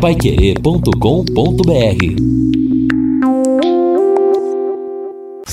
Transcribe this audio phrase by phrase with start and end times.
[0.00, 2.38] paiquerê.com.br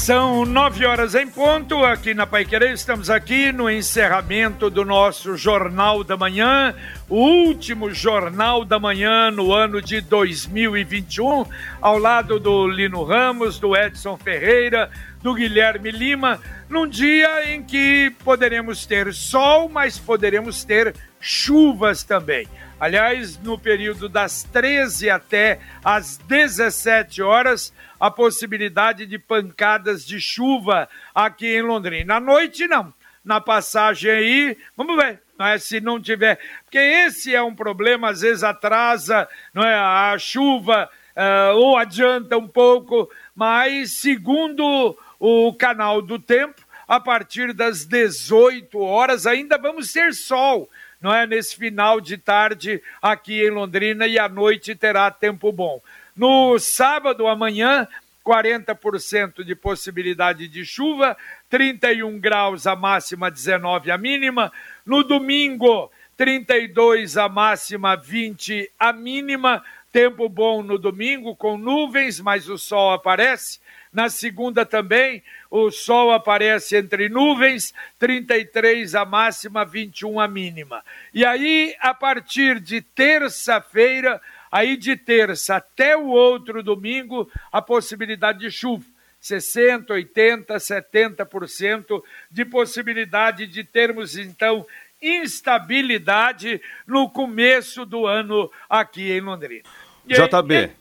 [0.06, 2.74] são nove horas em ponto aqui na Paiquerê.
[2.74, 6.76] Estamos aqui no encerramento do nosso Jornal da Manhã,
[7.10, 11.44] o último Jornal da Manhã no ano de 2021,
[11.82, 14.92] ao lado do Lino Ramos, do Edson Ferreira,
[15.24, 16.40] do Guilherme Lima,
[16.70, 22.48] num dia em que poderemos ter sol, mas poderemos ter chuvas também.
[22.86, 30.88] Aliás, no período das 13 até as 17 horas, a possibilidade de pancadas de chuva
[31.12, 32.18] aqui em Londrina.
[32.18, 32.94] À noite, não.
[33.24, 35.20] Na passagem aí, vamos ver.
[35.36, 36.40] Não é, se não tiver.
[36.64, 42.38] Porque esse é um problema, às vezes atrasa não é, a chuva uh, ou adianta
[42.38, 49.92] um pouco, mas segundo o canal do tempo, a partir das 18 horas ainda vamos
[49.92, 50.70] ter sol
[51.02, 51.26] não é?
[51.28, 55.82] Nesse final de tarde aqui em Londrina e à noite terá tempo bom.
[56.16, 57.88] No sábado, amanhã,
[58.26, 61.16] 40% de possibilidade de chuva,
[61.50, 64.52] 31 graus a máxima, 19 a mínima.
[64.86, 69.64] No domingo, 32 a máxima, 20 a mínima.
[69.96, 73.62] Tempo bom no domingo, com nuvens, mas o sol aparece.
[73.94, 80.84] Na segunda também, o sol aparece entre nuvens, 33 a máxima, 21 a mínima.
[81.14, 84.22] E aí, a partir de terça-feira,
[84.52, 88.84] aí de terça até o outro domingo, a possibilidade de chuva.
[89.22, 94.68] 60, 80, 70% de possibilidade de termos, então,
[95.02, 99.64] instabilidade no começo do ano aqui em Londrina.
[100.08, 100.72] JB.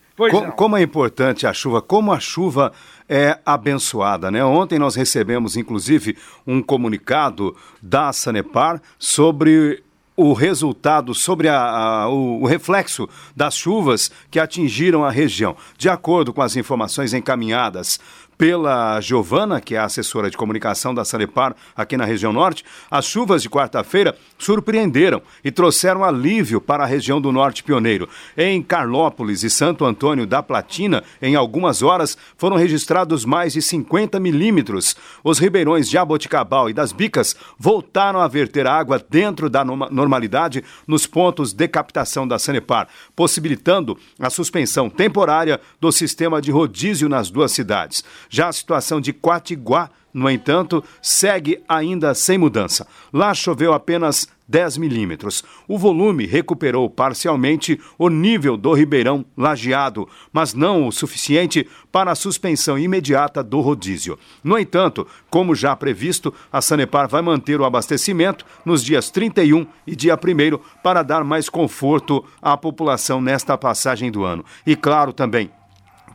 [0.54, 2.72] Como, é importante a chuva, como a chuva
[3.08, 4.44] é abençoada, né?
[4.44, 6.16] Ontem nós recebemos, inclusive,
[6.46, 9.82] um comunicado da Sanepar sobre
[10.16, 15.56] o resultado sobre a, a, o, o, reflexo das chuvas que atingiram a região.
[15.76, 17.98] De acordo com as informações encaminhadas
[18.36, 23.04] pela Giovana, que é a assessora de comunicação da Sanepar aqui na região norte, as
[23.04, 28.08] chuvas de quarta-feira surpreenderam e trouxeram alívio para a região do norte pioneiro.
[28.36, 34.18] Em Carlópolis e Santo Antônio da Platina, em algumas horas, foram registrados mais de 50
[34.20, 34.96] milímetros.
[35.22, 41.06] Os ribeirões de Aboticabal e das Bicas voltaram a verter água dentro da normalidade nos
[41.06, 47.52] pontos de captação da Sanepar, possibilitando a suspensão temporária do sistema de rodízio nas duas
[47.52, 48.04] cidades.
[48.34, 52.84] Já a situação de Quatiguá, no entanto, segue ainda sem mudança.
[53.12, 55.44] Lá choveu apenas 10 milímetros.
[55.68, 62.16] O volume recuperou parcialmente o nível do Ribeirão Lajeado, mas não o suficiente para a
[62.16, 64.18] suspensão imediata do rodízio.
[64.42, 69.94] No entanto, como já previsto, a Sanepar vai manter o abastecimento nos dias 31 e
[69.94, 74.44] dia 1 para dar mais conforto à população nesta passagem do ano.
[74.66, 75.52] E claro também,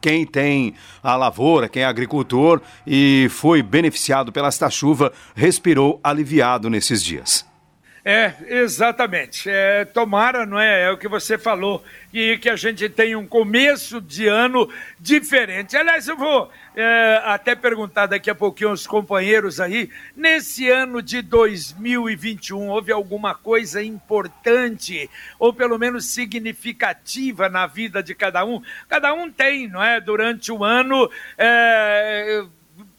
[0.01, 6.69] quem tem a lavoura, quem é agricultor e foi beneficiado pela esta chuva, respirou aliviado
[6.69, 7.48] nesses dias.
[8.11, 9.47] É, exatamente.
[9.47, 10.85] É, tomara, não é?
[10.85, 14.67] É o que você falou, e que a gente tenha um começo de ano
[14.99, 15.77] diferente.
[15.77, 21.21] Aliás, eu vou é, até perguntar daqui a pouquinho aos companheiros aí, nesse ano de
[21.21, 28.59] 2021, houve alguma coisa importante, ou pelo menos significativa na vida de cada um?
[28.87, 30.01] Cada um tem, não é?
[30.01, 31.11] Durante o ano.
[31.37, 32.43] É,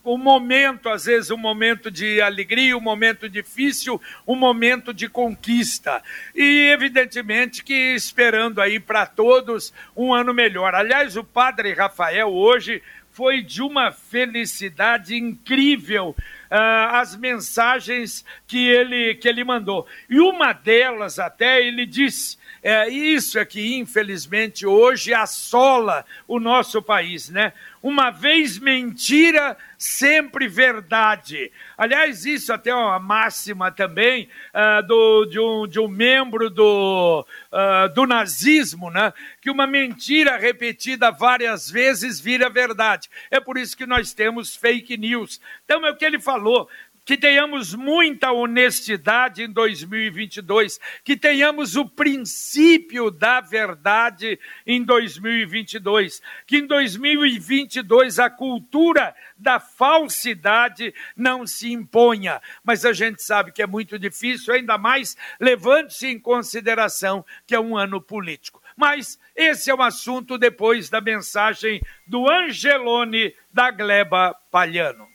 [0.04, 6.02] um momento, às vezes, um momento de alegria, um momento difícil, um momento de conquista.
[6.34, 10.74] E, evidentemente, que esperando aí para todos um ano melhor.
[10.74, 16.16] Aliás, o padre Rafael hoje foi de uma felicidade incrível.
[16.50, 19.86] Uh, as mensagens que ele, que ele mandou.
[20.08, 26.82] E uma delas, até, ele disse: é, isso é que, infelizmente, hoje assola o nosso
[26.82, 27.52] país, né?
[27.82, 31.50] Uma vez mentira, sempre verdade.
[31.76, 37.26] Aliás, isso até é uma máxima também uh, do, de, um, de um membro do,
[37.50, 39.14] uh, do nazismo, né?
[39.40, 43.08] que uma mentira repetida várias vezes vira verdade.
[43.30, 45.40] É por isso que nós temos fake news.
[45.64, 46.68] Então é o que ele falou
[47.10, 56.58] que tenhamos muita honestidade em 2022, que tenhamos o princípio da verdade em 2022, que
[56.58, 62.40] em 2022 a cultura da falsidade não se imponha.
[62.62, 67.58] Mas a gente sabe que é muito difícil, ainda mais levando-se em consideração que é
[67.58, 68.62] um ano político.
[68.76, 75.10] Mas esse é um assunto depois da mensagem do Angelone da Gleba Palhano.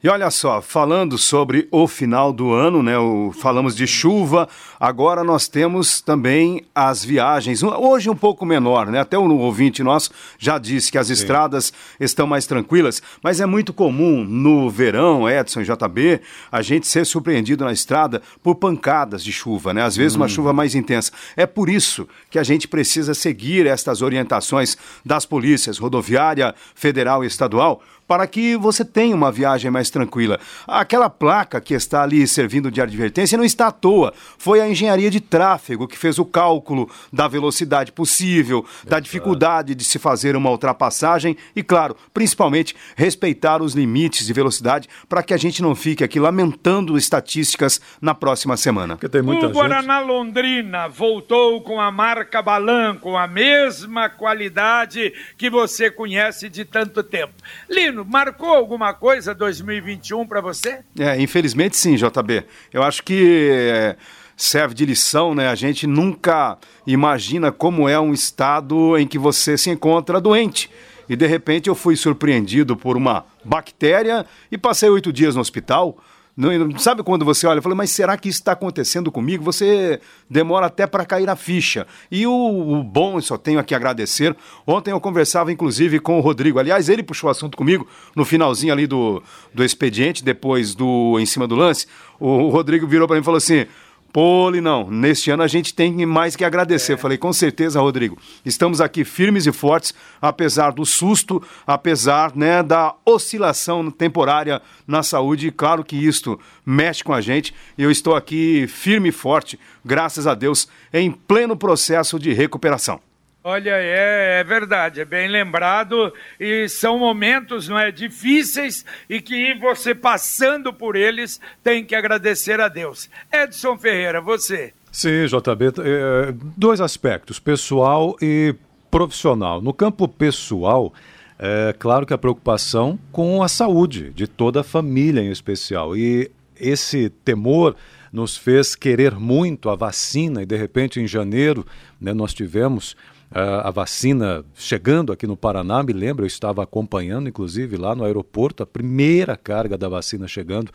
[0.00, 2.96] E olha só, falando sobre o final do ano, né?
[2.96, 4.48] O, falamos de chuva,
[4.78, 7.64] agora nós temos também as viagens.
[7.64, 9.00] Hoje um pouco menor, né?
[9.00, 11.14] Até o ouvinte nosso já disse que as Sim.
[11.14, 16.20] estradas estão mais tranquilas, mas é muito comum no verão, Edson e JB,
[16.52, 19.82] a gente ser surpreendido na estrada por pancadas de chuva, né?
[19.82, 20.20] Às vezes hum.
[20.20, 21.10] uma chuva mais intensa.
[21.36, 27.26] É por isso que a gente precisa seguir estas orientações das polícias rodoviária, federal e
[27.26, 30.40] estadual para que você tenha uma viagem mais tranquila.
[30.66, 34.14] Aquela placa que está ali servindo de advertência não está à toa.
[34.38, 39.84] Foi a engenharia de tráfego que fez o cálculo da velocidade possível, da dificuldade de
[39.84, 45.36] se fazer uma ultrapassagem e, claro, principalmente respeitar os limites de velocidade para que a
[45.36, 48.96] gente não fique aqui lamentando estatísticas na próxima semana.
[48.96, 50.08] Porque tem muita o Guaraná gente...
[50.08, 57.02] Londrina voltou com a marca Balan, com a mesma qualidade que você conhece de tanto
[57.02, 57.34] tempo.
[57.68, 60.80] Lino, marcou alguma coisa 2021 para você?
[60.98, 62.44] É, infelizmente sim, JB.
[62.72, 63.96] Eu acho que é,
[64.36, 65.48] serve de lição, né?
[65.48, 70.70] A gente nunca imagina como é um estado em que você se encontra doente.
[71.08, 75.96] E de repente eu fui surpreendido por uma bactéria e passei oito dias no hospital.
[76.40, 79.42] Não, sabe quando você olha e fala, mas será que isso está acontecendo comigo?
[79.42, 80.00] Você
[80.30, 81.84] demora até para cair a ficha.
[82.12, 84.36] E o, o bom, só tenho aqui a agradecer.
[84.64, 86.60] Ontem eu conversava, inclusive, com o Rodrigo.
[86.60, 89.20] Aliás, ele puxou o assunto comigo no finalzinho ali do,
[89.52, 91.88] do expediente, depois do Em Cima do Lance.
[92.20, 93.66] O, o Rodrigo virou para mim e falou assim.
[94.12, 94.90] Pole, não.
[94.90, 96.94] Neste ano a gente tem mais que agradecer.
[96.94, 96.96] É.
[96.96, 98.18] Falei, com certeza, Rodrigo.
[98.44, 105.50] Estamos aqui firmes e fortes, apesar do susto, apesar né, da oscilação temporária na saúde.
[105.50, 107.54] Claro que isto mexe com a gente.
[107.76, 113.07] Eu estou aqui firme e forte, graças a Deus, em pleno processo de recuperação.
[113.42, 119.54] Olha, é, é, verdade, é bem lembrado e são momentos, não é, difíceis e que
[119.54, 123.08] você passando por eles tem que agradecer a Deus.
[123.32, 124.74] Edson Ferreira, você.
[124.90, 128.54] Sim, JB, é, dois aspectos, pessoal e
[128.90, 129.62] profissional.
[129.62, 130.92] No campo pessoal,
[131.38, 136.30] é claro que a preocupação com a saúde de toda a família em especial e
[136.58, 137.76] esse temor
[138.12, 141.64] nos fez querer muito a vacina e de repente em janeiro
[142.00, 142.96] né, nós tivemos
[143.30, 148.62] a vacina chegando aqui no Paraná, me lembro, eu estava acompanhando, inclusive, lá no aeroporto,
[148.62, 150.72] a primeira carga da vacina chegando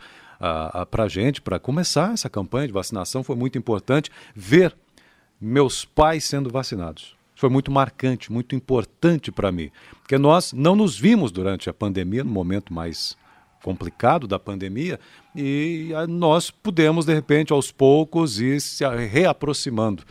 [0.90, 3.24] para a gente, para começar essa campanha de vacinação.
[3.24, 4.74] Foi muito importante ver
[5.40, 7.16] meus pais sendo vacinados.
[7.34, 9.70] Foi muito marcante, muito importante para mim,
[10.00, 13.16] porque nós não nos vimos durante a pandemia, no momento mais
[13.62, 15.00] complicado da pandemia,
[15.34, 20.04] e nós pudemos, de repente, aos poucos, ir se reaproximando.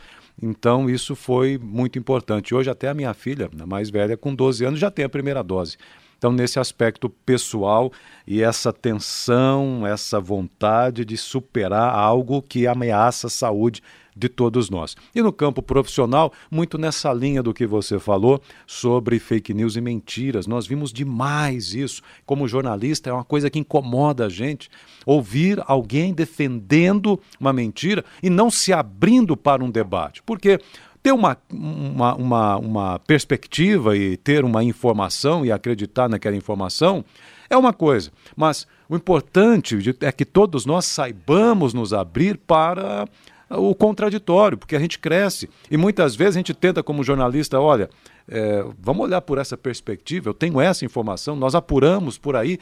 [0.46, 2.54] Então, isso foi muito importante.
[2.54, 5.42] Hoje, até a minha filha, a mais velha, com 12 anos, já tem a primeira
[5.42, 5.78] dose.
[6.24, 7.92] Então, nesse aspecto pessoal
[8.26, 13.82] e essa tensão, essa vontade de superar algo que ameaça a saúde
[14.16, 14.96] de todos nós.
[15.14, 19.82] E no campo profissional, muito nessa linha do que você falou sobre fake news e
[19.82, 20.46] mentiras.
[20.46, 22.00] Nós vimos demais isso.
[22.24, 24.70] Como jornalista, é uma coisa que incomoda a gente
[25.04, 30.22] ouvir alguém defendendo uma mentira e não se abrindo para um debate.
[30.22, 30.58] Porque
[31.04, 37.04] ter uma, uma, uma, uma, perspectiva e ter uma informação e acreditar naquela informação
[37.50, 43.06] é uma coisa, mas o importante é que todos nós saibamos nos abrir para
[43.50, 45.50] o contraditório, porque a gente cresce.
[45.70, 47.90] E muitas vezes a gente tenta, como jornalista, olha,
[48.26, 52.58] é, vamos olhar por essa perspectiva, eu tenho essa informação, nós apuramos por aí.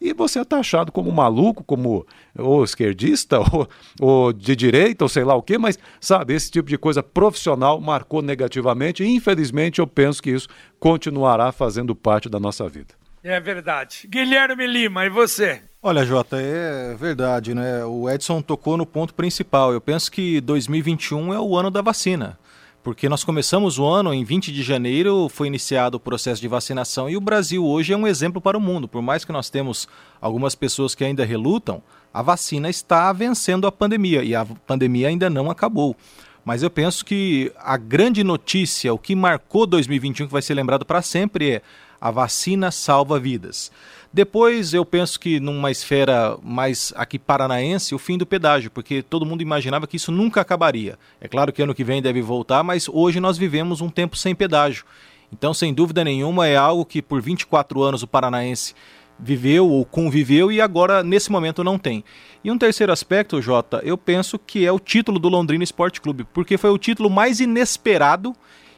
[0.00, 2.06] E você é taxado como maluco, como
[2.38, 3.68] ou esquerdista, ou,
[4.00, 7.80] ou de direita, ou sei lá o quê, mas sabe, esse tipo de coisa profissional
[7.80, 12.94] marcou negativamente, e infelizmente eu penso que isso continuará fazendo parte da nossa vida.
[13.22, 14.08] É verdade.
[14.08, 15.60] Guilherme Lima, e você?
[15.82, 17.84] Olha, Jota, é verdade, né?
[17.84, 19.72] O Edson tocou no ponto principal.
[19.72, 22.38] Eu penso que 2021 é o ano da vacina.
[22.82, 27.10] Porque nós começamos o ano em 20 de janeiro, foi iniciado o processo de vacinação
[27.10, 28.88] e o Brasil hoje é um exemplo para o mundo.
[28.88, 29.86] Por mais que nós temos
[30.18, 31.82] algumas pessoas que ainda relutam,
[32.12, 35.94] a vacina está vencendo a pandemia e a pandemia ainda não acabou.
[36.42, 40.86] Mas eu penso que a grande notícia, o que marcou 2021, que vai ser lembrado
[40.86, 41.62] para sempre, é
[42.00, 43.70] a vacina salva vidas.
[44.12, 49.24] Depois eu penso que numa esfera mais aqui paranaense, o fim do pedágio, porque todo
[49.24, 50.98] mundo imaginava que isso nunca acabaria.
[51.20, 54.34] É claro que ano que vem deve voltar, mas hoje nós vivemos um tempo sem
[54.34, 54.84] pedágio.
[55.32, 58.74] Então, sem dúvida nenhuma, é algo que por 24 anos o paranaense
[59.16, 62.02] viveu ou conviveu e agora nesse momento não tem.
[62.42, 66.26] E um terceiro aspecto, Jota, eu penso que é o título do Londrina Esporte Clube,
[66.34, 68.34] porque foi o título mais inesperado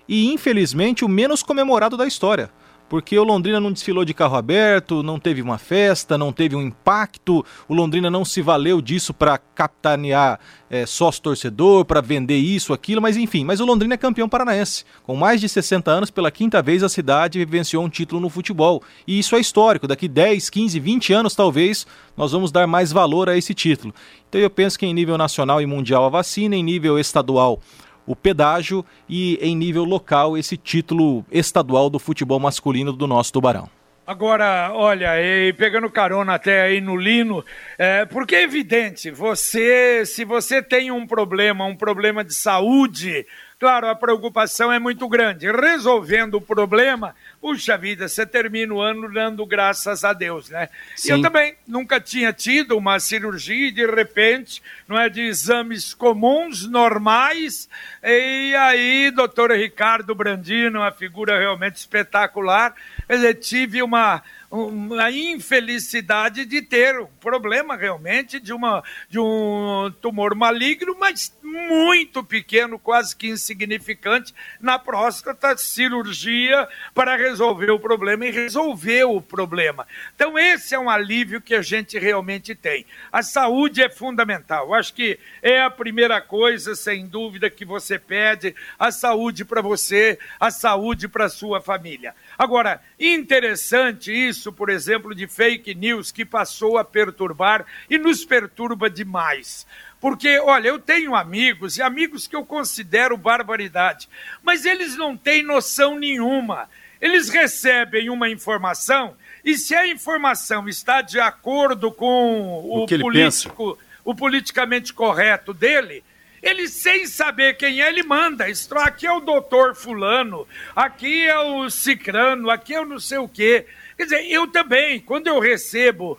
[0.06, 2.50] e infelizmente o menos comemorado da história
[2.92, 6.60] porque o Londrina não desfilou de carro aberto, não teve uma festa, não teve um
[6.60, 13.00] impacto, o Londrina não se valeu disso para capitanear é, sócio-torcedor, para vender isso, aquilo,
[13.00, 13.46] mas enfim.
[13.46, 14.84] Mas o Londrina é campeão paranaense.
[15.04, 18.82] Com mais de 60 anos, pela quinta vez a cidade vivenciou um título no futebol.
[19.06, 19.88] E isso é histórico.
[19.88, 23.94] Daqui 10, 15, 20 anos, talvez, nós vamos dar mais valor a esse título.
[24.28, 27.58] Então eu penso que em nível nacional e mundial a vacina, em nível estadual
[28.06, 33.68] o pedágio e em nível local esse título estadual do futebol masculino do nosso Tubarão.
[34.04, 37.44] Agora, olha, e pegando carona até aí no Lino,
[37.78, 43.24] é, porque é evidente, você, se você tem um problema, um problema de saúde,
[43.62, 45.48] claro, a preocupação é muito grande.
[45.48, 50.68] Resolvendo o problema, puxa vida, você termina o ano dando graças a Deus, né?
[50.96, 51.12] Sim.
[51.12, 56.66] Eu também nunca tinha tido uma cirurgia e de repente, não é de exames comuns,
[56.66, 57.68] normais,
[58.02, 62.74] e aí, doutor Ricardo Brandino, uma figura realmente espetacular,
[63.08, 70.34] eu tive uma uma infelicidade de ter um problema realmente de, uma, de um tumor
[70.34, 78.30] maligno, mas muito pequeno, quase que insignificante, na próstata, cirurgia para resolver o problema e
[78.30, 79.86] resolveu o problema.
[80.14, 82.84] Então, esse é um alívio que a gente realmente tem.
[83.10, 84.74] A saúde é fundamental.
[84.74, 90.18] Acho que é a primeira coisa, sem dúvida, que você pede: a saúde para você,
[90.38, 92.14] a saúde para sua família.
[92.38, 98.88] Agora, interessante isso, por exemplo, de fake news que passou a perturbar e nos perturba
[98.88, 99.66] demais.
[100.00, 104.08] Porque, olha, eu tenho amigos e amigos que eu considero barbaridade,
[104.42, 106.68] mas eles não têm noção nenhuma.
[107.00, 113.78] Eles recebem uma informação e se a informação está de acordo com o, o político,
[114.04, 116.04] o politicamente correto dele,
[116.42, 118.46] ele, sem saber quem é, ele manda.
[118.80, 123.28] Aqui é o doutor fulano, aqui é o cicrano, aqui é o não sei o
[123.28, 123.66] quê.
[123.96, 126.18] Quer dizer, eu também, quando eu recebo uh,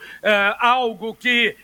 [0.59, 1.55] algo que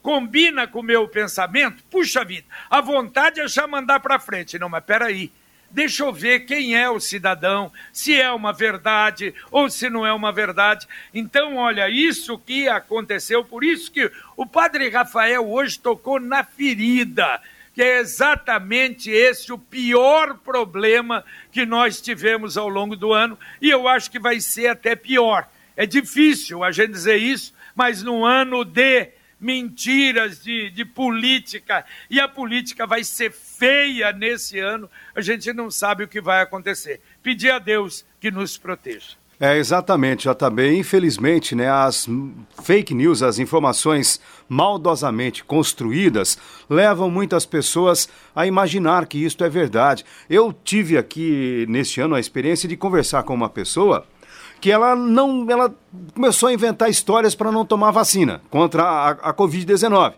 [0.00, 4.58] combina com o meu pensamento, puxa vida, a vontade é já mandar para frente.
[4.58, 5.30] Não, mas peraí,
[5.70, 10.12] deixa eu ver quem é o cidadão, se é uma verdade ou se não é
[10.12, 10.88] uma verdade.
[11.12, 17.40] Então, olha, isso que aconteceu, por isso que o padre Rafael hoje tocou na ferida
[17.74, 23.70] que é exatamente esse o pior problema que nós tivemos ao longo do ano, e
[23.70, 25.48] eu acho que vai ser até pior.
[25.76, 29.10] É difícil a gente dizer isso, mas no ano de
[29.40, 35.70] mentiras de, de política, e a política vai ser feia nesse ano, a gente não
[35.70, 37.00] sabe o que vai acontecer.
[37.22, 39.21] Pedir a Deus que nos proteja.
[39.44, 40.78] É, exatamente, JB.
[40.78, 42.08] Infelizmente, né, as
[42.62, 46.38] fake news, as informações maldosamente construídas,
[46.70, 50.04] levam muitas pessoas a imaginar que isto é verdade.
[50.30, 54.06] Eu tive aqui, neste ano, a experiência de conversar com uma pessoa
[54.60, 55.44] que ela não.
[55.50, 55.74] Ela
[56.14, 60.12] começou a inventar histórias para não tomar vacina contra a, a Covid-19.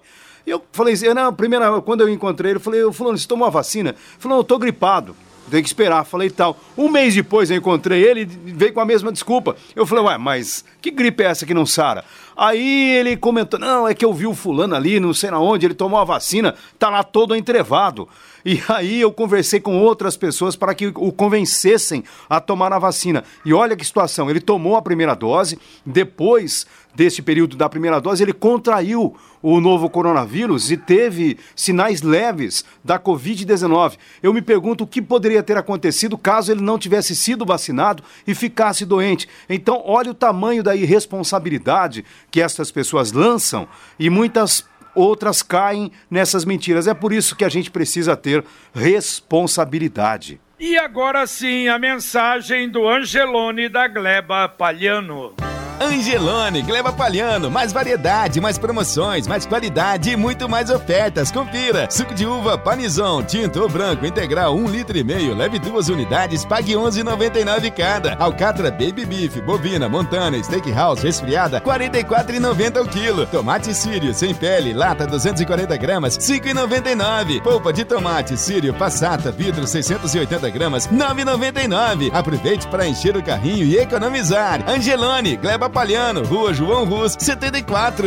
[0.47, 3.51] Eu falei, eu, na primeira, quando eu encontrei ele, eu falei, fulano, você tomou a
[3.51, 3.89] vacina?
[3.89, 5.17] Ele falou, eu estou gripado
[5.51, 6.05] tem que esperar.
[6.05, 6.59] Falei tal.
[6.77, 9.57] Um mês depois eu encontrei ele e veio com a mesma desculpa.
[9.75, 12.05] Eu falei, ué, mas que gripe é essa que não sara?
[12.37, 15.67] Aí ele comentou: não, é que eu vi o fulano ali, não sei na onde,
[15.67, 18.09] ele tomou a vacina, tá lá todo entrevado.
[18.45, 23.25] E aí eu conversei com outras pessoas para que o convencessem a tomar a vacina.
[23.45, 28.23] E olha que situação, ele tomou a primeira dose, depois desse período da primeira dose,
[28.23, 33.99] ele contraiu o novo coronavírus e teve sinais leves da Covid-19.
[34.23, 38.35] Eu me pergunto o que poderia ter acontecido caso ele não tivesse sido vacinado e
[38.35, 39.29] ficasse doente.
[39.49, 43.67] Então, olha o tamanho da irresponsabilidade que estas pessoas lançam
[43.99, 46.87] e muitas outras caem nessas mentiras.
[46.87, 50.41] É por isso que a gente precisa ter responsabilidade.
[50.59, 55.35] E agora sim, a mensagem do Angelone da Gleba Palhano.
[55.81, 61.31] Angelone, Gleba Palhano, mais variedade, mais promoções, mais qualidade e muito mais ofertas.
[61.31, 61.89] Confira.
[61.91, 66.45] Suco de uva Panizão, tinto ou branco, integral, um litro e meio, leve duas unidades,
[66.45, 68.15] pague 11,99 cada.
[68.15, 73.27] Alcatra Baby Beef, bovina, montana, steakhouse, resfriada, 44,90 o quilo.
[73.27, 77.43] Tomate sírio, sem pele, lata 240 gramas, 5,99.
[77.43, 82.11] Polpa de tomate sírio, passata, vidro 680 gramas, 9,99.
[82.13, 84.63] Aproveite para encher o carrinho e economizar.
[84.69, 88.05] Angelone, Gleba Papalhano, Rua João Rus, 74.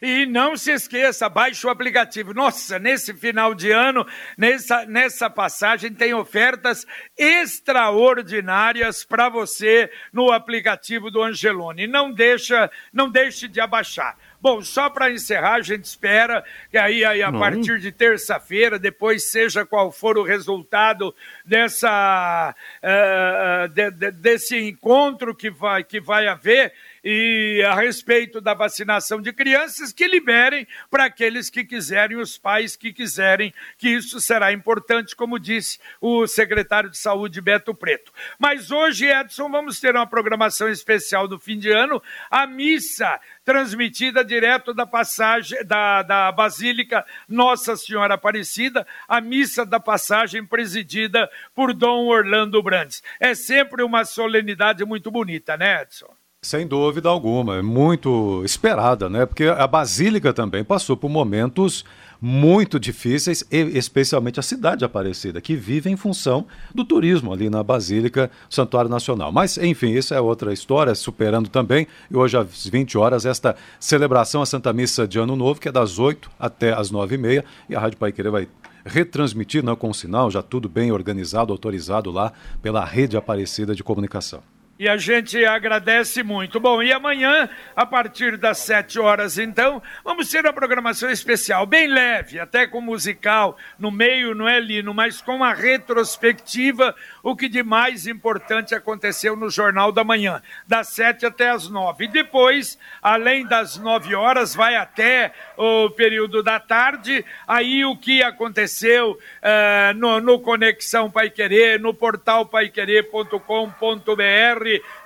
[0.00, 2.32] E não se esqueça, baixe o aplicativo.
[2.32, 4.06] Nossa, nesse final de ano,
[4.38, 11.86] nessa, nessa passagem, tem ofertas extraordinárias para você no aplicativo do Angelone.
[11.86, 14.16] Não deixa, não deixe de abaixar.
[14.40, 17.40] Bom, só para encerrar, a gente espera que aí, aí a Não.
[17.40, 21.12] partir de terça-feira, depois seja qual for o resultado
[21.44, 28.54] dessa, uh, de, de, desse encontro que vai, que vai haver, e a respeito da
[28.54, 34.20] vacinação de crianças, que liberem para aqueles que quiserem, os pais que quiserem, que isso
[34.20, 38.12] será importante, como disse o secretário de Saúde, Beto Preto.
[38.38, 44.22] Mas hoje, Edson, vamos ter uma programação especial do fim de ano, a missa transmitida
[44.22, 51.72] direto da passagem da, da Basílica Nossa Senhora Aparecida, a missa da passagem presidida por
[51.72, 53.02] Dom Orlando Brandes.
[53.18, 56.14] É sempre uma solenidade muito bonita, né, Edson?
[56.48, 59.26] Sem dúvida alguma, é muito esperada, né?
[59.26, 61.84] Porque a Basílica também passou por momentos
[62.18, 67.62] muito difíceis, especialmente a cidade de Aparecida, que vive em função do turismo ali na
[67.62, 69.30] Basílica Santuário Nacional.
[69.30, 74.40] Mas, enfim, isso é outra história, superando também, e hoje às 20 horas, esta celebração,
[74.40, 77.78] a Santa Missa de Ano Novo, que é das 8 até as 9h30, e a
[77.78, 78.48] Rádio Paiqueira vai
[78.86, 83.84] retransmitir não, com o sinal, já tudo bem organizado, autorizado lá pela Rede Aparecida de
[83.84, 84.42] Comunicação.
[84.78, 86.60] E a gente agradece muito.
[86.60, 91.88] Bom, e amanhã, a partir das 7 horas, então, vamos ter uma programação especial, bem
[91.88, 94.94] leve, até com musical no meio, não é, Lino?
[94.94, 96.94] Mas com a retrospectiva,
[97.30, 102.04] o que de mais importante aconteceu no Jornal da Manhã, das 7 até as 9.
[102.04, 108.22] E depois, além das 9 horas, vai até o período da tarde, aí o que
[108.22, 113.38] aconteceu uh, no, no Conexão Pai Querer, no portal paiquerer.com.br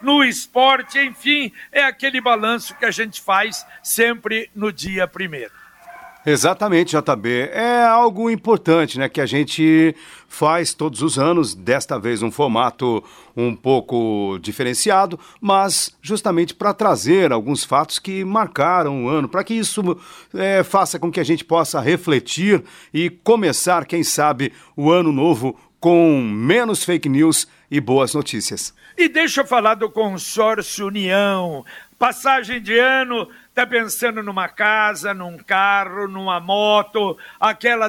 [0.01, 5.62] no esporte, enfim, é aquele balanço que a gente faz sempre no dia primeiro.
[6.25, 7.51] Exatamente, JB.
[7.53, 9.95] É algo importante, né, que a gente
[10.29, 13.03] faz todos os anos, desta vez um formato
[13.37, 19.55] um pouco diferenciado, mas justamente para trazer alguns fatos que marcaram o ano, para que
[19.55, 19.83] isso
[20.33, 22.63] é, faça com que a gente possa refletir
[22.95, 28.73] e começar, quem sabe, o ano novo com menos fake news e boas notícias.
[28.97, 31.65] E deixa eu falar do consórcio União.
[32.03, 37.89] Passagem de ano, tá pensando numa casa, num carro, numa moto, aquela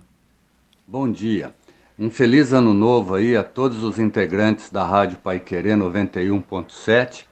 [0.87, 1.55] Bom dia.
[1.99, 7.25] Um feliz ano novo aí a todos os integrantes da Rádio Pai Querer 91.7.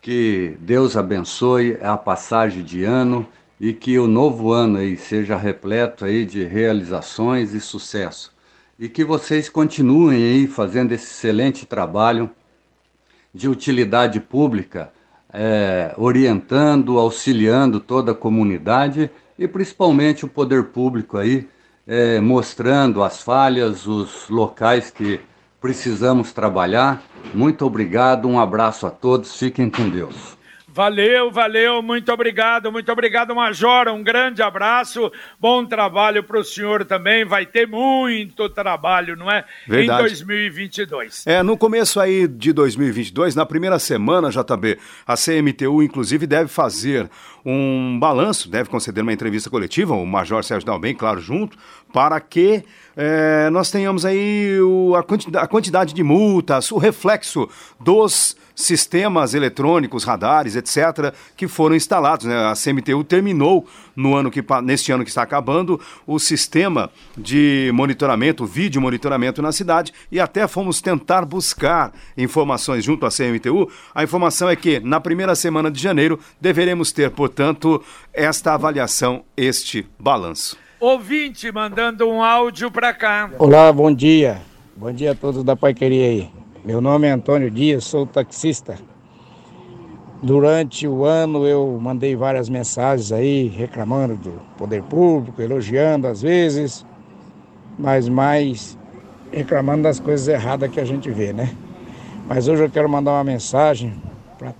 [0.00, 3.26] Que Deus abençoe a passagem de ano
[3.60, 8.34] e que o novo ano aí seja repleto aí de realizações e sucesso.
[8.78, 12.30] E que vocês continuem aí fazendo esse excelente trabalho
[13.32, 14.92] de utilidade pública,
[15.32, 21.48] é, orientando, auxiliando toda a comunidade e principalmente o poder público aí,
[21.86, 25.20] é, mostrando as falhas, os locais que
[25.60, 27.02] precisamos trabalhar.
[27.34, 30.36] Muito obrigado, um abraço a todos, fiquem com Deus.
[30.76, 33.88] Valeu, valeu, muito obrigado, muito obrigado, Major.
[33.88, 35.10] Um grande abraço,
[35.40, 37.24] bom trabalho para o senhor também.
[37.24, 39.46] Vai ter muito trabalho, não é?
[39.66, 40.00] Verdade.
[40.00, 41.26] Em 2022.
[41.26, 47.08] É, no começo aí de 2022, na primeira semana, JB, a CMTU, inclusive, deve fazer
[47.48, 51.56] um balanço, deve conceder uma entrevista coletiva, o Major Sérgio Dalben, claro, junto,
[51.92, 52.64] para que
[52.96, 59.34] é, nós tenhamos aí o, a, quantidade, a quantidade de multas, o reflexo dos sistemas
[59.34, 62.24] eletrônicos, radares, etc., que foram instalados.
[62.24, 62.34] Né?
[62.34, 68.46] A CMTU terminou no ano que neste ano que está acabando o sistema de monitoramento,
[68.46, 73.70] vídeo monitoramento na cidade e até fomos tentar buscar informações junto à CMTU.
[73.94, 77.82] A informação é que na primeira semana de janeiro deveremos ter, portanto,
[78.14, 80.56] esta avaliação, este balanço.
[80.80, 83.30] Ouvinte mandando um áudio para cá.
[83.38, 84.40] Olá, bom dia.
[84.74, 86.30] Bom dia a todos da Paiqueria aí.
[86.64, 88.78] Meu nome é Antônio Dias, sou taxista.
[90.22, 96.86] Durante o ano eu mandei várias mensagens aí reclamando do poder público, elogiando às vezes,
[97.78, 98.78] mas mais
[99.30, 101.54] reclamando das coisas erradas que a gente vê, né?
[102.26, 103.92] Mas hoje eu quero mandar uma mensagem
[104.38, 104.54] para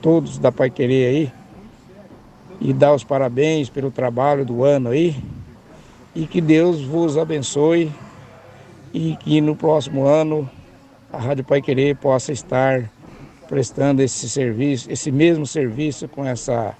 [0.00, 1.43] todos da Paiqueria aí
[2.60, 5.16] e dar os parabéns pelo trabalho do ano aí
[6.14, 7.90] e que Deus vos abençoe
[8.92, 10.48] e que no próximo ano
[11.12, 12.90] a Rádio Pai Querer possa estar
[13.48, 16.74] prestando esse serviço, esse mesmo serviço com essa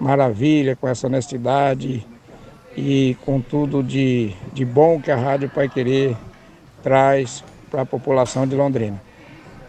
[0.00, 2.06] maravilha, com essa honestidade
[2.76, 6.16] e com tudo de, de bom que a Rádio Pai Querer
[6.82, 9.00] traz para a população de Londrina.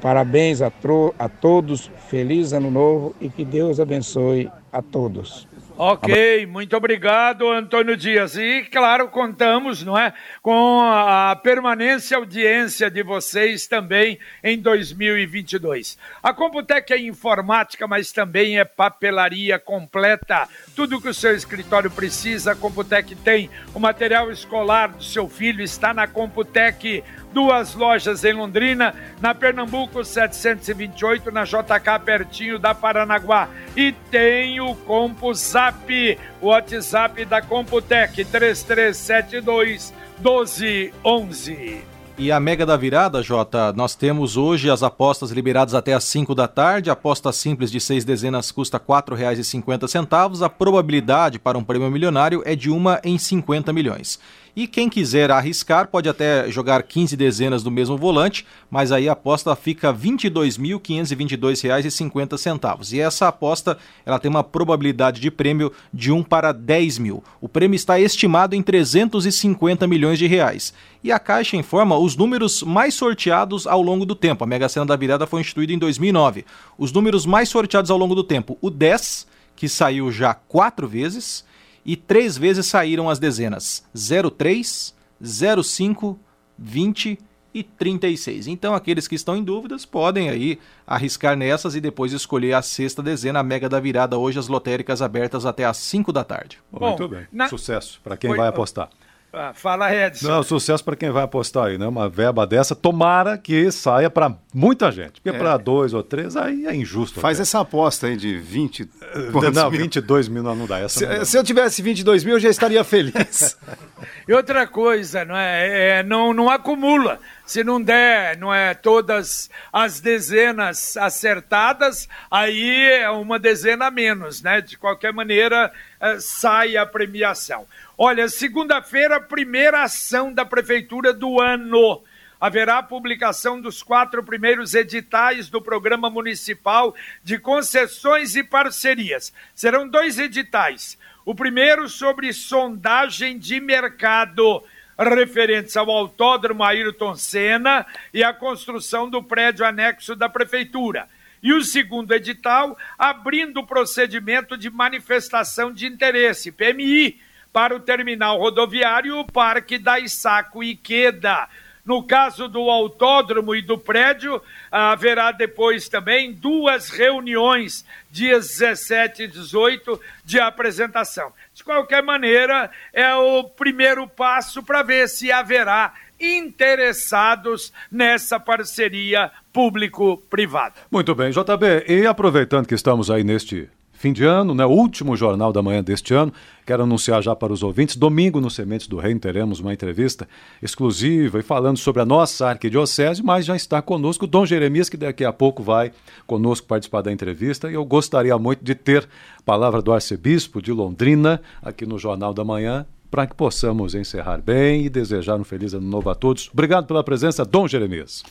[0.02, 0.72] Parabéns a,
[1.20, 5.48] a todos, feliz ano novo e que Deus abençoe a todos.
[5.78, 8.36] Ok, muito obrigado, Antônio Dias.
[8.36, 15.98] E, claro, contamos, não é, com a permanência audiência de vocês também em 2022.
[16.22, 20.48] A Computec é informática, mas também é papelaria completa.
[20.76, 23.50] Tudo que o seu escritório precisa, a Computec tem.
[23.74, 27.04] O material escolar do seu filho está na Computec
[27.34, 33.50] duas lojas em Londrina, na Pernambuco 728, na JK pertinho da Paranaguá.
[33.76, 41.92] E tem o CompuZap, o WhatsApp da Computec 3372 1211.
[42.18, 46.36] E a Mega da Virada, Jota, nós temos hoje as apostas liberadas até às 5
[46.36, 46.90] da tarde.
[46.90, 50.46] A aposta simples de seis dezenas custa R$ 4,50.
[50.46, 54.20] A probabilidade para um prêmio milionário é de uma em 50 milhões.
[54.56, 59.14] E quem quiser arriscar pode até jogar 15 dezenas do mesmo volante, mas aí a
[59.14, 62.92] aposta fica R$ 22.522,50.
[62.92, 67.24] E essa aposta ela tem uma probabilidade de prêmio de 1 para 10 mil.
[67.40, 70.74] O prêmio está estimado em 350 milhões de reais.
[71.04, 74.44] E a Caixa informa os números mais sorteados ao longo do tempo.
[74.44, 76.46] A Mega Sena da Virada foi instituída em 2009.
[76.78, 81.44] Os números mais sorteados ao longo do tempo: o 10, que saiu já quatro vezes
[81.86, 86.20] e três vezes saíram as dezenas 03, 05,
[86.58, 87.20] 20
[87.54, 88.48] e 36.
[88.48, 93.04] Então, aqueles que estão em dúvidas podem aí arriscar nessas e depois escolher a sexta
[93.04, 94.18] dezena, a mega da virada.
[94.18, 96.60] Hoje, as lotéricas abertas até às 5 da tarde.
[96.72, 97.28] Bom, Muito bem.
[97.32, 97.50] Na...
[97.50, 98.38] Sucesso para quem Foi...
[98.38, 98.90] vai apostar.
[99.34, 100.28] Ah, fala, Edson.
[100.28, 101.88] Não, sucesso para quem vai apostar aí, né?
[101.88, 105.22] Uma verba dessa, tomara que saia para muita gente.
[105.22, 105.40] Porque é.
[105.40, 107.22] para dois ou três, aí é injusto.
[107.22, 107.44] Faz até.
[107.44, 108.90] essa aposta aí de 20.
[109.54, 109.80] Não, mil?
[109.80, 110.80] 22 mil não, não dá.
[110.80, 111.26] Essa se, não dá.
[111.26, 113.58] se eu tivesse 22 mil, eu já estaria feliz.
[114.28, 116.00] e outra coisa, não é?
[116.00, 117.20] é não, não acumula.
[117.46, 124.42] Se não der, não é todas as dezenas acertadas, aí é uma dezena a menos,
[124.42, 124.62] né?
[124.62, 125.72] De qualquer maneira,
[126.20, 127.68] sai a premiação.
[127.98, 132.02] Olha, segunda-feira, primeira ação da Prefeitura do ano.
[132.40, 139.32] Haverá publicação dos quatro primeiros editais do Programa Municipal de Concessões e Parcerias.
[139.54, 140.98] Serão dois editais.
[141.24, 144.64] O primeiro sobre sondagem de mercado,
[144.98, 151.08] referentes ao Autódromo Ayrton Senna e a construção do prédio anexo da Prefeitura.
[151.42, 157.20] E o segundo edital, abrindo o procedimento de manifestação de interesse, PMI
[157.52, 161.50] para o terminal rodoviário o Parque da Isaco e Queda.
[161.84, 169.28] No caso do autódromo e do prédio, haverá depois também duas reuniões, dias 17 e
[169.28, 171.34] 18, de apresentação.
[171.56, 180.76] De qualquer maneira, é o primeiro passo para ver se haverá interessados nessa parceria público-privada.
[180.90, 183.70] Muito bem, JB, e aproveitando que estamos aí neste
[184.02, 184.66] fim de ano, né?
[184.66, 186.34] último jornal da manhã deste ano.
[186.66, 190.28] Quero anunciar já para os ouvintes, domingo no Sementes do Reino teremos uma entrevista
[190.60, 194.98] exclusiva e falando sobre a nossa arquidiocese, mas já está conosco o Dom Jeremias, que
[194.98, 195.92] daqui a pouco vai
[196.26, 200.72] conosco participar da entrevista e eu gostaria muito de ter a palavra do arcebispo de
[200.72, 205.76] Londrina aqui no Jornal da Manhã para que possamos encerrar bem e desejar um feliz
[205.76, 206.50] ano novo a todos.
[206.52, 208.24] Obrigado pela presença, Dom Jeremias.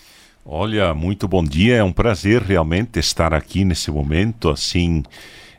[0.53, 1.77] Olha, muito bom dia.
[1.77, 5.05] É um prazer realmente estar aqui nesse momento, assim,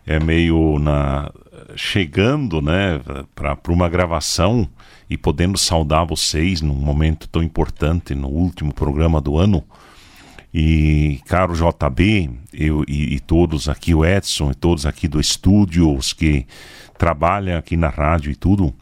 [0.05, 1.31] é meio na
[1.77, 2.99] chegando, né,
[3.33, 4.67] para uma gravação
[5.09, 9.63] e podendo saudar vocês num momento tão importante, no último programa do ano.
[10.53, 15.95] E caro JB, eu e, e todos aqui, o Edson e todos aqui do estúdio,
[15.95, 16.45] os que
[16.97, 18.73] trabalham aqui na rádio e tudo,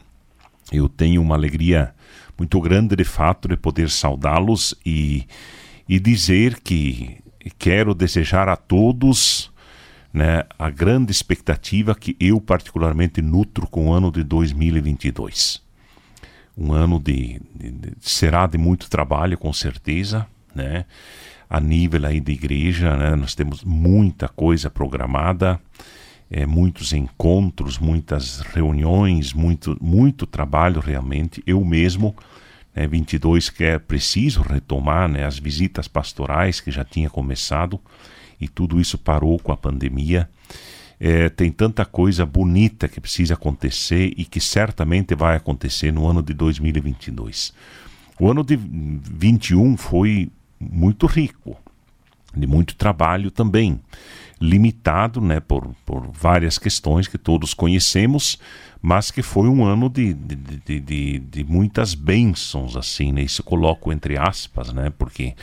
[0.72, 1.94] eu tenho uma alegria
[2.36, 5.24] muito grande de fato de poder saudá-los e
[5.90, 7.18] e dizer que
[7.58, 9.50] quero desejar a todos
[10.12, 15.60] né, a grande expectativa que eu particularmente nutro com o ano de 2022.
[16.56, 20.84] Um ano de, de, de será de muito trabalho com certeza, né?
[21.48, 25.60] A nível aí de igreja, né, nós temos muita coisa programada,
[26.30, 31.42] é, muitos encontros, muitas reuniões, muito muito trabalho realmente.
[31.44, 32.14] Eu mesmo
[32.80, 37.78] né, 22 que é preciso retomar né, as visitas pastorais que já tinha começado
[38.40, 40.28] e tudo isso parou com a pandemia.
[40.98, 46.22] É, tem tanta coisa bonita que precisa acontecer e que certamente vai acontecer no ano
[46.22, 47.52] de 2022.
[48.18, 51.56] O ano de 21 foi muito rico,
[52.34, 53.80] de muito trabalho também,
[54.40, 58.38] limitado né, por, por várias questões que todos conhecemos,
[58.80, 63.20] mas que foi um ano de, de, de, de, de muitas bênçãos, assim, né?
[63.20, 64.90] Isso coloco entre aspas, né?
[64.98, 65.34] Porque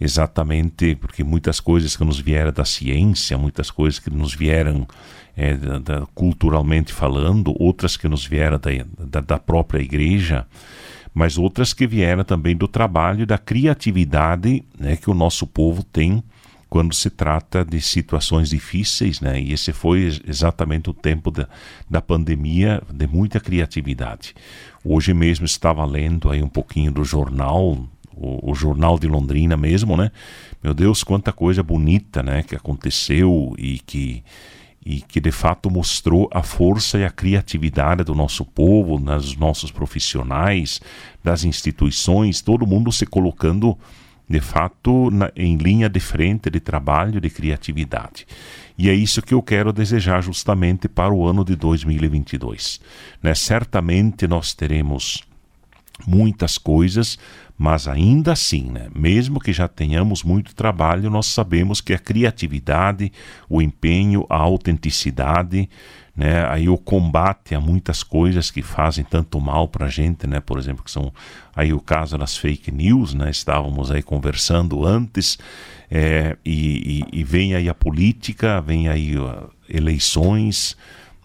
[0.00, 4.88] exatamente porque muitas coisas que nos vieram da ciência, muitas coisas que nos vieram
[5.36, 8.70] é, da, da, culturalmente falando, outras que nos vieram da,
[9.06, 10.44] da, da própria igreja,
[11.14, 16.24] mas outras que vieram também do trabalho da criatividade né, que o nosso povo tem
[16.70, 19.40] quando se trata de situações difíceis, né?
[19.40, 21.48] E esse foi exatamente o tempo da,
[21.90, 24.34] da pandemia de muita criatividade.
[24.84, 27.76] Hoje mesmo estava lendo aí um pouquinho do jornal,
[28.16, 30.12] o, o, jornal de Londrina mesmo, né?
[30.62, 32.44] Meu Deus, quanta coisa bonita, né?
[32.44, 34.22] Que aconteceu e que
[34.84, 39.70] e que de fato mostrou a força e a criatividade do nosso povo, dos nossos
[39.70, 40.80] profissionais,
[41.22, 43.76] das instituições, todo mundo se colocando
[44.30, 48.24] de fato na, em linha de frente de trabalho, de criatividade.
[48.78, 52.80] E é isso que eu quero desejar justamente para o ano de 2022.
[53.20, 53.34] Né?
[53.34, 55.24] Certamente nós teremos
[56.06, 57.18] muitas coisas,
[57.58, 63.12] mas ainda assim, né, mesmo que já tenhamos muito trabalho, nós sabemos que a criatividade,
[63.48, 65.68] o empenho, a autenticidade,
[66.20, 70.38] né, aí o combate a muitas coisas que fazem tanto mal para a gente, né,
[70.38, 71.10] por exemplo, que são
[71.56, 75.38] aí o caso das fake news, né, estávamos aí conversando antes,
[75.90, 80.76] é, e, e, e, vem aí a política, vem aí uh, eleições,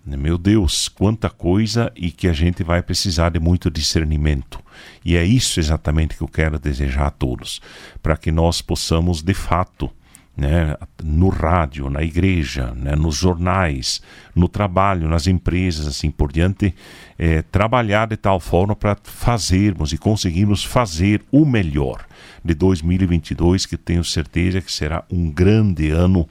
[0.05, 4.61] meu Deus, quanta coisa e que a gente vai precisar de muito discernimento.
[5.03, 7.61] E é isso exatamente que eu quero desejar a todos,
[8.01, 9.91] para que nós possamos de fato,
[10.35, 14.01] né, no rádio, na igreja, né, nos jornais,
[14.35, 16.75] no trabalho, nas empresas, assim por diante,
[17.17, 22.05] é, trabalhar de tal forma para fazermos e conseguirmos fazer o melhor
[22.43, 26.27] de 2022, que tenho certeza que será um grande ano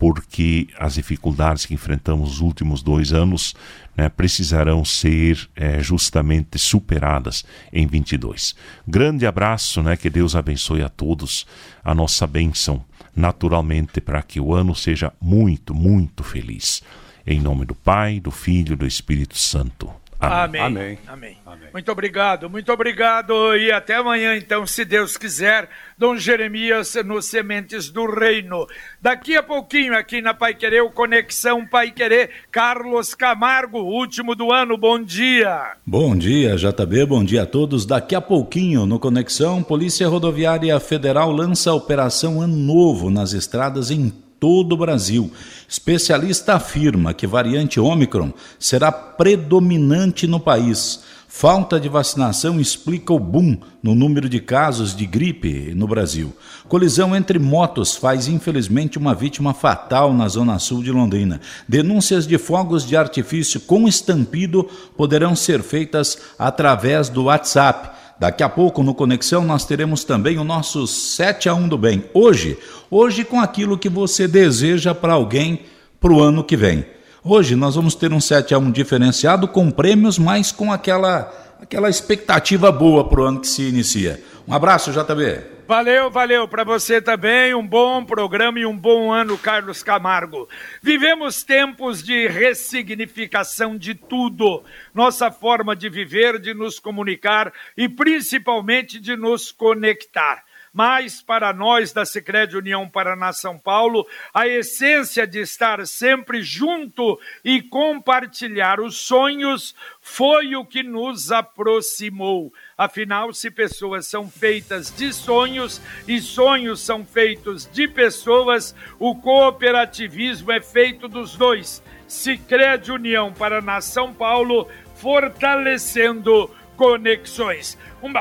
[0.00, 3.54] porque as dificuldades que enfrentamos nos últimos dois anos
[3.94, 8.54] né, precisarão ser é, justamente superadas em 22.
[8.88, 11.46] Grande abraço, né, que Deus abençoe a todos,
[11.84, 12.82] a nossa bênção,
[13.20, 16.82] naturalmente, para que o ano seja muito, muito feliz.
[17.26, 19.99] Em nome do Pai, do Filho e do Espírito Santo.
[20.20, 20.60] Amém.
[20.60, 20.98] Amém.
[21.08, 21.36] Amém.
[21.46, 21.68] Amém.
[21.72, 23.56] Muito obrigado, muito obrigado.
[23.56, 28.66] E até amanhã, então, se Deus quiser, Dom Jeremias nos Sementes do Reino.
[29.00, 34.52] Daqui a pouquinho, aqui na Pai Querer, o Conexão Pai Querer, Carlos Camargo, último do
[34.52, 34.76] ano.
[34.76, 35.76] Bom dia.
[35.86, 37.06] Bom dia, JB.
[37.06, 37.86] Bom dia a todos.
[37.86, 43.90] Daqui a pouquinho, no Conexão, Polícia Rodoviária Federal lança a Operação Ano Novo nas estradas
[43.90, 45.30] em todo o Brasil.
[45.68, 51.04] Especialista afirma que variante Ômicron será predominante no país.
[51.32, 56.34] Falta de vacinação explica o boom no número de casos de gripe no Brasil.
[56.68, 61.40] Colisão entre motos faz infelizmente uma vítima fatal na zona sul de Londrina.
[61.68, 68.50] Denúncias de fogos de artifício com estampido poderão ser feitas através do WhatsApp Daqui a
[68.50, 72.04] pouco no Conexão nós teremos também o nosso 7 a 1 do bem.
[72.12, 72.58] Hoje,
[72.90, 75.60] hoje com aquilo que você deseja para alguém
[75.98, 76.84] para o ano que vem.
[77.24, 81.88] Hoje nós vamos ter um 7 a 1 diferenciado com prêmios, mas com aquela, aquela
[81.88, 84.22] expectativa boa para o ano que se inicia.
[84.46, 85.40] Um abraço, JB.
[85.70, 87.54] Valeu, valeu para você também.
[87.54, 90.48] Um bom programa e um bom ano, Carlos Camargo.
[90.82, 94.64] Vivemos tempos de ressignificação de tudo.
[94.92, 101.92] Nossa forma de viver, de nos comunicar e principalmente de nos conectar mas para nós
[101.92, 108.96] da Sicredi União Paraná São Paulo, a essência de estar sempre junto e compartilhar os
[108.96, 112.52] sonhos foi o que nos aproximou.
[112.76, 120.52] Afinal, se pessoas são feitas de sonhos e sonhos são feitos de pessoas, o cooperativismo
[120.52, 121.82] é feito dos dois.
[122.06, 127.78] Sicredi União Paraná São Paulo, fortalecendo conexões.
[128.02, 128.12] Um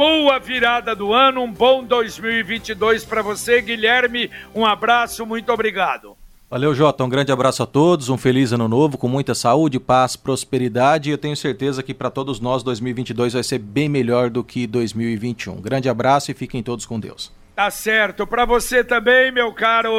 [0.00, 4.30] boa virada do ano, um bom 2022 para você, Guilherme.
[4.54, 6.16] Um abraço, muito obrigado.
[6.48, 7.04] Valeu, Jota.
[7.04, 11.10] Um grande abraço a todos, um feliz ano novo, com muita saúde, paz, prosperidade.
[11.10, 14.66] E eu tenho certeza que para todos nós 2022 vai ser bem melhor do que
[14.66, 15.60] 2021.
[15.60, 17.30] Grande abraço e fiquem todos com Deus.
[17.54, 18.26] Tá certo.
[18.26, 19.92] Para você também, meu caro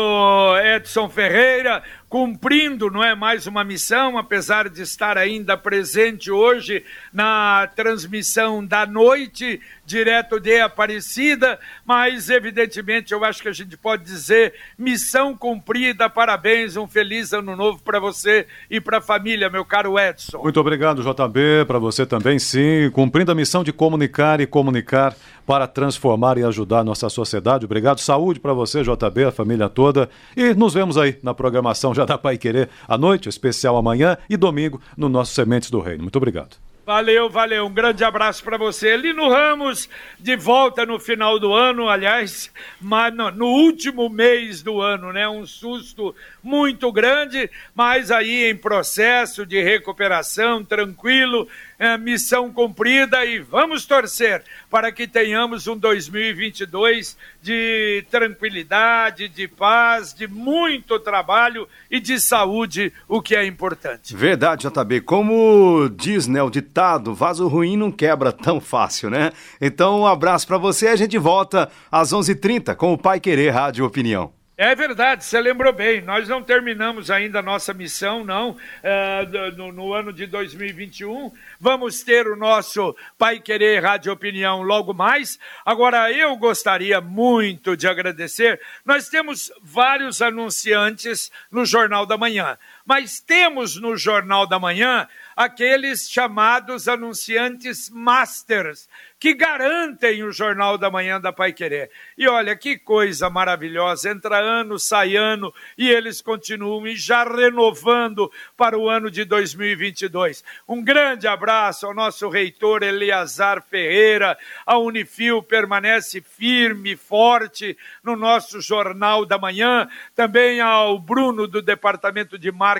[0.57, 7.69] Edson Ferreira, cumprindo, não é mais uma missão, apesar de estar ainda presente hoje na
[7.73, 14.53] transmissão da noite, direto de Aparecida, mas evidentemente eu acho que a gente pode dizer
[14.77, 19.97] missão cumprida, parabéns, um feliz ano novo para você e para a família, meu caro
[19.97, 20.41] Edson.
[20.43, 25.65] Muito obrigado, JB, para você também, sim, cumprindo a missão de comunicar e comunicar para
[25.65, 27.65] transformar e ajudar a nossa sociedade.
[27.65, 32.00] Obrigado, saúde para você, JB, a família toda, e nos vemos aí na programação já
[32.05, 36.03] da Pai Querer à noite, especial amanhã e domingo no nosso Sementes do Reino.
[36.03, 36.57] Muito obrigado.
[36.83, 37.67] Valeu, valeu.
[37.67, 38.97] Um grande abraço para você.
[38.97, 39.87] Lino Ramos,
[40.19, 45.29] de volta no final do ano, aliás, mas no, último mês do ano, né?
[45.29, 51.47] Um susto muito grande, mas aí em processo de recuperação, tranquilo,
[51.81, 60.13] é, missão cumprida e vamos torcer para que tenhamos um 2022 de tranquilidade, de paz,
[60.13, 64.15] de muito trabalho e de saúde, o que é importante.
[64.15, 65.01] Verdade, JB.
[65.01, 69.31] Como diz né, o ditado, vaso ruim não quebra tão fácil, né?
[69.59, 70.89] Então, um abraço para você.
[70.89, 74.40] A gente volta às 11:30 h 30 com o Pai Querer Rádio Opinião.
[74.63, 76.01] É verdade, você lembrou bem.
[76.01, 81.31] Nós não terminamos ainda a nossa missão, não, uh, no, no, ano de 2021.
[81.59, 85.39] Vamos ter o nosso Pai Querer Rádio Opinião logo mais.
[85.65, 88.61] Agora, eu gostaria muito de agradecer.
[88.85, 96.09] Nós temos vários anunciantes no Jornal da Manhã, mas temos no Jornal da Manhã aqueles
[96.09, 98.87] chamados anunciantes masters
[99.21, 101.91] que garantem o Jornal da Manhã da Pai Querer.
[102.17, 108.31] E olha que coisa maravilhosa, entra ano, sai ano e eles continuam e já renovando
[108.57, 110.43] para o ano de 2022.
[110.67, 118.59] Um grande abraço ao nosso reitor Eleazar Ferreira, a Unifil permanece firme, forte no nosso
[118.59, 122.70] Jornal da Manhã, também ao Bruno do Departamento de Marketing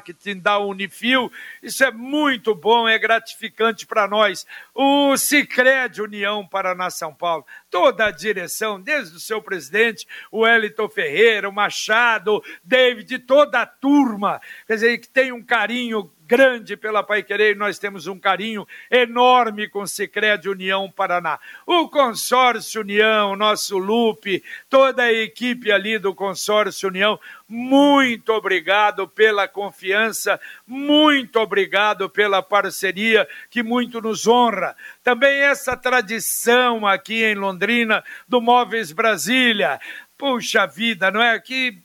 [0.41, 1.31] da Unifil.
[1.61, 4.45] Isso é muito bom, é gratificante para nós.
[4.73, 10.87] O Cicred União Paraná São Paulo, toda a direção, desde o seu presidente, o Wellington
[10.87, 17.03] Ferreira, o Machado, David, toda a turma, quer dizer, que tem um carinho grande pela
[17.03, 21.37] Pai Querer, nós temos um carinho enorme com o Sicredi União Paraná.
[21.65, 29.45] O Consórcio União, nosso Lupe, toda a equipe ali do Consórcio União, muito obrigado pela
[29.45, 34.73] confiança, muito obrigado pela parceria que muito nos honra.
[35.03, 39.81] Também essa tradição aqui em Londrina do Móveis Brasília.
[40.21, 41.39] Puxa vida, não é?
[41.39, 41.81] Que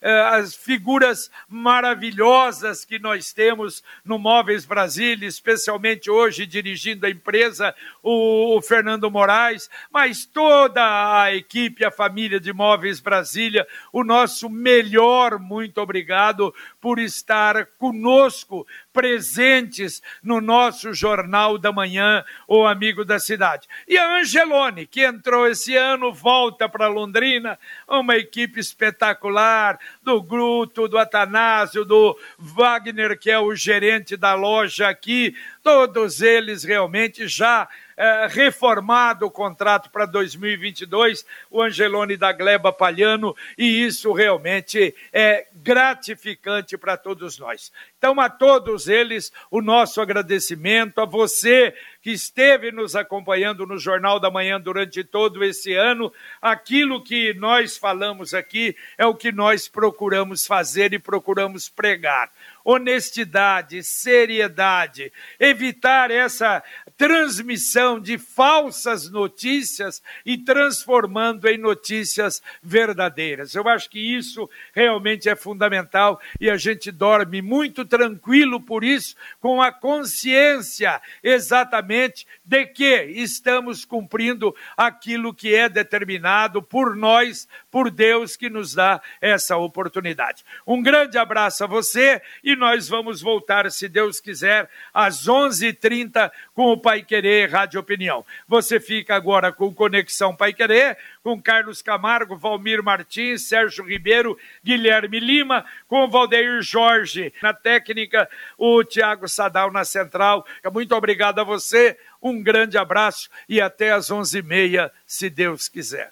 [0.00, 7.74] eh, as figuras maravilhosas que nós temos no Móveis Brasília, especialmente hoje dirigindo a empresa,
[8.02, 14.48] o, o Fernando Moraes, mas toda a equipe, a família de Móveis Brasília, o nosso
[14.48, 23.18] melhor muito obrigado por estar conosco, presentes no nosso Jornal da Manhã, o Amigo da
[23.18, 23.66] Cidade.
[23.88, 30.86] E a Angelone, que entrou esse ano, volta para Londrina, uma equipe espetacular do Gruto,
[30.86, 37.66] do Atanásio, do Wagner, que é o gerente da loja aqui, todos eles realmente já
[37.96, 45.46] é, reformado o contrato para 2022, o Angelone da Gleba Palhano, e isso realmente é
[45.54, 47.72] gratificante para todos nós.
[47.98, 54.20] Então, a todos eles, o nosso agradecimento, a você que esteve nos acompanhando no Jornal
[54.20, 56.12] da Manhã durante todo esse ano.
[56.40, 62.30] Aquilo que nós falamos aqui é o que nós procuramos fazer e procuramos pregar
[62.64, 66.62] honestidade, seriedade, evitar essa
[66.96, 73.54] transmissão de falsas notícias e transformando em notícias verdadeiras.
[73.54, 79.14] Eu acho que isso realmente é fundamental e a gente dorme muito tranquilo por isso,
[79.40, 87.90] com a consciência exatamente de que estamos cumprindo aquilo que é determinado por nós, por
[87.90, 90.44] Deus que nos dá essa oportunidade.
[90.66, 92.22] Um grande abraço a você
[92.56, 98.24] nós vamos voltar, se Deus quiser, às 11h30 com o Pai Querer Rádio Opinião.
[98.48, 105.20] Você fica agora com Conexão Pai Querer, com Carlos Camargo, Valmir Martins, Sérgio Ribeiro, Guilherme
[105.20, 108.28] Lima, com Valdeir Jorge na técnica,
[108.58, 110.44] o Tiago Sadal na central.
[110.72, 116.10] Muito obrigado a você, um grande abraço e até às 11h30, se Deus quiser.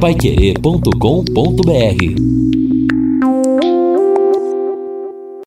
[0.00, 2.41] Paiquerê.com.br